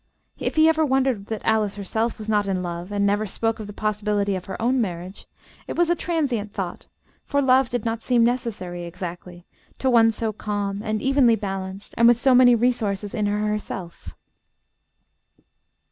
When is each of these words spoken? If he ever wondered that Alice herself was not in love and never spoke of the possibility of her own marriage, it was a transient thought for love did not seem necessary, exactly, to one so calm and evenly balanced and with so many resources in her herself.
If 0.39 0.55
he 0.55 0.67
ever 0.67 0.83
wondered 0.83 1.27
that 1.27 1.43
Alice 1.45 1.75
herself 1.75 2.17
was 2.17 2.27
not 2.27 2.47
in 2.47 2.63
love 2.63 2.91
and 2.91 3.05
never 3.05 3.27
spoke 3.27 3.59
of 3.59 3.67
the 3.67 3.71
possibility 3.71 4.35
of 4.35 4.45
her 4.45 4.59
own 4.59 4.81
marriage, 4.81 5.27
it 5.67 5.75
was 5.75 5.91
a 5.91 5.95
transient 5.95 6.53
thought 6.53 6.87
for 7.23 7.39
love 7.39 7.69
did 7.69 7.85
not 7.85 8.01
seem 8.01 8.23
necessary, 8.23 8.85
exactly, 8.85 9.45
to 9.77 9.91
one 9.91 10.09
so 10.09 10.33
calm 10.33 10.81
and 10.81 11.03
evenly 11.03 11.35
balanced 11.35 11.93
and 11.99 12.07
with 12.07 12.17
so 12.17 12.33
many 12.33 12.55
resources 12.55 13.13
in 13.13 13.27
her 13.27 13.47
herself. 13.47 14.15